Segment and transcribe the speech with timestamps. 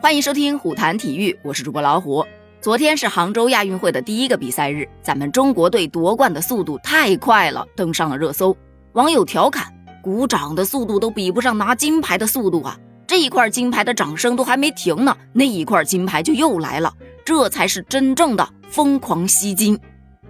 [0.00, 2.24] 欢迎收听虎谈体育，我是主播老虎。
[2.60, 8.56] 昨天是杭州亚运会的第一个比赛日，咱们中国队夺冠的速度太快了，登上了热搜。
[8.92, 9.66] 网友调侃：
[10.00, 12.78] 鼓掌的速度都比不上拿金牌的速度啊！
[13.08, 16.94] 这一块金牌的掌声都还没停呢，那一块金牌就又来了，
[17.24, 19.76] 这才是真正的疯狂吸金。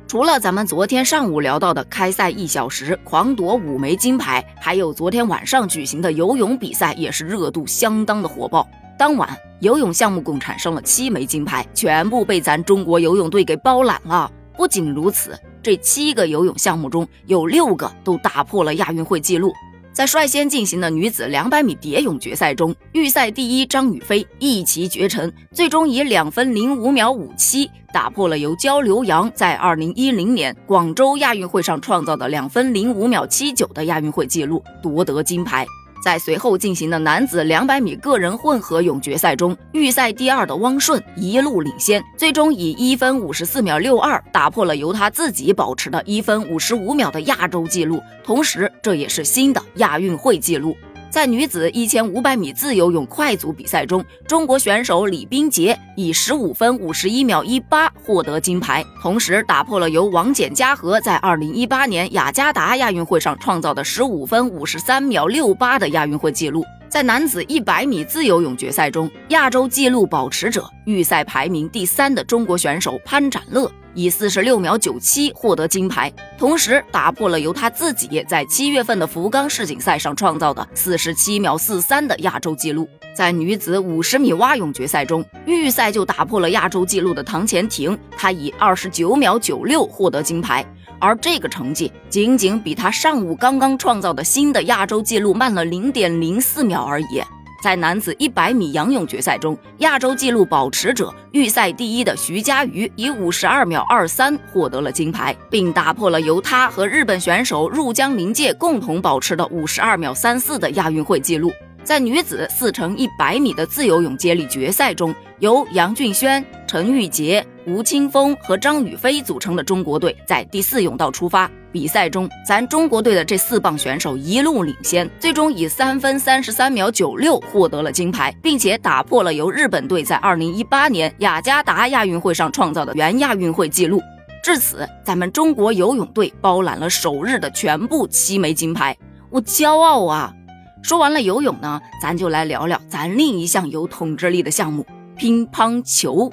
[0.06, 8.66] 除了咱们昨天上午聊到的开赛一小时狂夺五枚金牌，还有昨天晚上举行的游泳比赛也是热度相当的火爆。
[8.98, 9.28] 当晚
[9.60, 14.28] 游泳项目共产生了七枚金牌，全部被咱中国游泳队给包揽了。
[14.56, 19.52] 不仅如此，这七个游泳项目中有六个都打破了亚运会纪录。
[19.92, 35.66] 在率先进行的女子两百米蝶泳决赛中，预赛第一张雨霏一骑绝尘，最终以两分零五秒五七打破了由焦刘洋在二零一零年广州亚运会上创造的两分零五秒七九的亚运会纪录，夺得金牌。
[36.02, 50.76] 在随后进行的男子两百米个人混合泳决赛中，预赛第二的汪顺一路领先，最终以一分五十四秒六二打破了由他自己保持的一分五十五秒的亚洲纪录，同时这也是新的亚运会纪录。
[51.10, 66.62] 在女子一千五百米自由泳快组比赛中，中国选手李冰洁以十五分五十一秒一八获得金牌，同时打破了由王简嘉禾在二零一八年雅加达亚运会上创造的十五分五十三秒六八的亚运会纪录。
[66.90, 82.88] 在男子一百米自由泳决赛中，亚洲纪录保持者、预赛排名第三的中国选手潘展乐以四十六秒九七获得金牌，同时打破了由他自己在七月份的福冈世锦赛上创造的四十七秒四三的亚洲纪录。
[83.12, 90.64] 在女子五十米蛙泳决赛中，预赛就打破了亚洲纪录的唐钱婷，她以二十九秒九六获得金牌。
[91.00, 97.20] 而这个成绩仅仅比他上午刚刚创造的新的亚洲纪录慢了零点零四秒而已。
[97.60, 111.52] 在男子一百米仰泳决赛中，亚洲纪录保持者、预赛第一的徐嘉余以五十二秒二三获得了金牌，并打破了由他和日本选手入江临介共同保持的五十二秒三四的亚运会纪录。
[111.88, 121.50] 在女子四乘一百米的自由泳接力决赛中，由杨俊轩、陈玉洁、吴青峰和张雨霏组成的中国队在第四泳道出发。
[121.72, 133.98] 比赛中，咱中国队的这四棒选手一路领先，最终以三分三十三秒九六获得了金牌，并且打破了由日本队在二零一八年雅加达亚运会上创造的原亚运会纪录。
[134.44, 138.94] 至此，咱们中国游泳队包揽了首日的全部七枚金牌，
[139.30, 140.34] 我骄傲啊！
[140.82, 146.30] 说完了游泳呢，咱就来聊聊咱另一项有统治力的项目——乒乓球。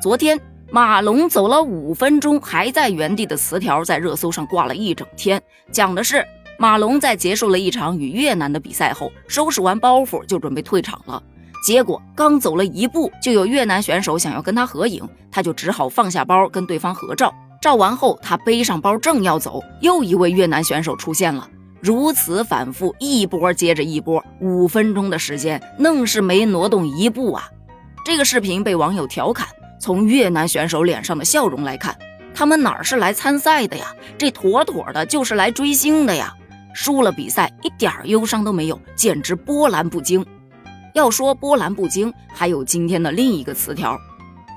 [0.00, 0.38] 昨天
[0.70, 5.42] 马龙走了五分钟还在原地的词条在热搜上挂了一整天，
[5.72, 6.24] 讲的是
[6.58, 11.22] 马龙在结束了一场与越南的比赛后，收拾完包袱就准备退场了。
[11.66, 17.34] 结果刚走了一步，就有越南选手想要跟他合影，他就只好放下包跟对方合照。
[17.60, 21.48] 照完后，他背上包正要走，又一位越南选手出现了。
[21.80, 27.48] 如此反复，一波接着一波，五分钟的时间，愣是没挪动一步啊！
[28.04, 29.46] 这个视频被网友调侃：
[29.80, 31.96] 从越南选手脸上的笑容来看，
[32.34, 33.94] 他们哪是来参赛的呀？
[34.18, 36.34] 这妥妥的就是来追星的呀！
[36.74, 40.24] 输了比赛一点忧伤都没有，简直波澜不惊。
[40.94, 43.96] 要说波澜不惊，还有今天的另一个词条：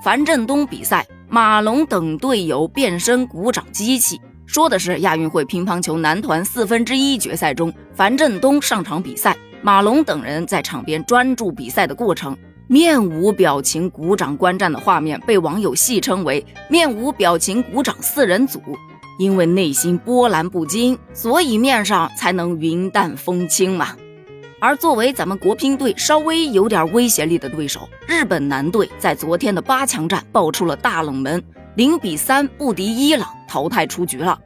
[0.04, 4.20] 樊振东比赛，马龙等队友变身鼓掌机器。
[4.52, 18.62] 说的是亚运会乒乓球男团四分之一决赛中，樊振东上场比赛，马龙等人在场边专注比赛的过程，面无表情鼓掌观战的画面被网友戏称为“面无表情鼓掌四人组”。
[19.18, 23.96] 因为内心波澜不惊，所以面上才能云淡风轻嘛。
[24.60, 31.42] 而作为咱们国乒队稍微有点威胁力的对手，日本男队在昨天的八强战爆出了大冷门。
[31.76, 34.40] 零比三不敌伊朗，淘汰出局了。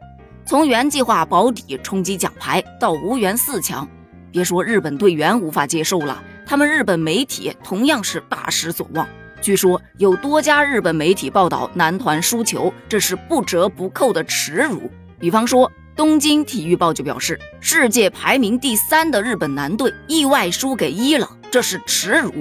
[0.47, 3.87] 从原计划保底冲击奖牌到无缘四强，
[4.31, 9.07] 别说日本队员无法接受了，他们日本媒体同样是大失所望。
[9.41, 14.89] 据说有多家日本媒体报道男团输球，这是不折不扣的耻辱。
[15.19, 22.33] 比方说，东京体育报就表示，世界排名第三的日本男队意外输给伊朗，这是耻辱。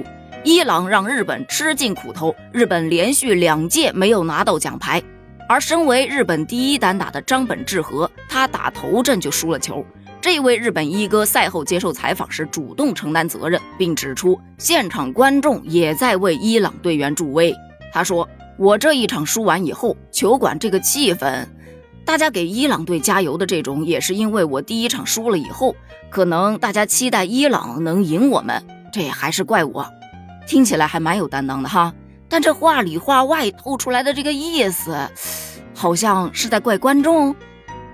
[0.43, 5.01] 伊朗让日本吃尽苦头，日本连续两届没有拿到奖牌。
[5.47, 9.85] 而身为日本第一单打的张本智和，他打头阵就输了球。
[10.19, 17.53] 这位日本一哥赛后接受采访时主动承担责任，并指出现场观众也在为伊朗队员助威。
[17.93, 18.27] 他说
[18.57, 21.45] ：“我这一场输完以后，球馆这个气氛，
[22.03, 25.75] 大家给伊朗队加油的这种，也是因为我第一场输了以后，
[26.09, 29.85] 可能大家期待伊朗能赢我们，这还是怪我。”
[30.47, 31.93] 听起来还蛮有担当的哈。
[32.27, 34.97] 但这话里话外透出来的这个意思，
[35.75, 37.35] 好像是在怪观众。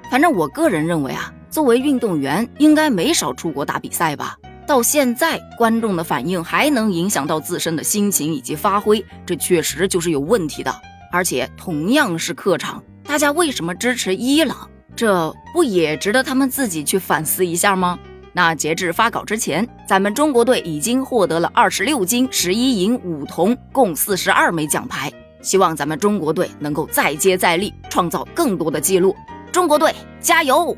[0.10, 4.38] 反正我个人认为啊，作为运动员，应该没少出国打比赛吧。
[4.68, 10.74] 到现在，观众的反应还能影响到自身的心情以及发挥，这确实就是有问题的。
[11.12, 14.70] 而且同样是客场，大家为什么支持伊朗？
[14.96, 17.98] 这不也值得他们自己去反思一下吗？
[18.34, 25.12] 那截至发稿之前，咱们中国队已经获得了二十六金、十一银、五铜，共四十二枚奖牌。
[25.42, 29.16] 希望咱们中国队能够再接再厉，创造更多的记录。
[29.52, 30.76] 中国队加油！